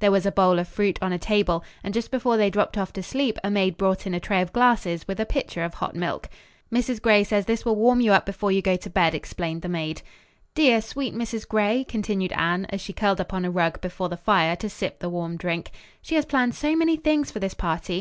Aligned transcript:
There 0.00 0.10
was 0.12 0.26
a 0.26 0.30
bowl 0.30 0.58
of 0.58 0.68
fruit 0.68 0.98
on 1.00 1.14
a 1.14 1.18
table, 1.18 1.64
and 1.82 1.94
just 1.94 2.10
before 2.10 2.36
they 2.36 2.50
dropped 2.50 2.76
off 2.76 2.92
to 2.92 3.02
sleep 3.02 3.38
a 3.42 3.48
maid 3.50 3.78
brought 3.78 4.06
in 4.06 4.12
a 4.12 4.20
tray 4.20 4.42
of 4.42 4.52
glasses 4.52 5.08
with 5.08 5.18
a 5.18 5.24
pitcher 5.24 5.64
of 5.64 5.72
hot 5.72 5.96
milk. 5.96 6.28
"Mrs. 6.70 7.00
Gray 7.00 7.24
says 7.24 7.46
this 7.46 7.64
will 7.64 7.74
warm 7.74 8.02
you 8.02 8.12
up 8.12 8.26
before 8.26 8.52
you 8.52 8.60
go 8.60 8.76
to 8.76 8.90
bed," 8.90 9.14
explained 9.14 9.62
the 9.62 9.68
maid. 9.70 10.02
"Dear, 10.54 10.82
sweet 10.82 11.14
Mrs. 11.14 11.48
Gray," 11.48 11.84
continued 11.84 12.32
Anne, 12.32 12.66
as 12.68 12.82
she 12.82 12.92
curled 12.92 13.18
up 13.18 13.32
on 13.32 13.46
a 13.46 13.50
rug 13.50 13.80
before 13.80 14.10
the 14.10 14.18
fire 14.18 14.56
to 14.56 14.68
sip 14.68 14.98
the 14.98 15.08
warm 15.08 15.38
drink, 15.38 15.70
"she 16.02 16.16
has 16.16 16.26
planned 16.26 16.54
so 16.54 16.76
many 16.76 16.98
things 16.98 17.30
for 17.30 17.38
this 17.38 17.54
party. 17.54 17.96